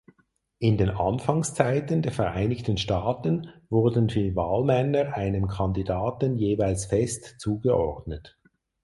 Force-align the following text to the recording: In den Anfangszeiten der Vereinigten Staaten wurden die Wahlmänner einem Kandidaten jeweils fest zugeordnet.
In 0.57 0.77
den 0.79 0.89
Anfangszeiten 0.89 2.01
der 2.01 2.11
Vereinigten 2.11 2.75
Staaten 2.77 3.51
wurden 3.69 4.07
die 4.07 4.35
Wahlmänner 4.35 5.13
einem 5.13 5.47
Kandidaten 5.47 6.39
jeweils 6.39 6.87
fest 6.87 7.35
zugeordnet. 7.37 8.35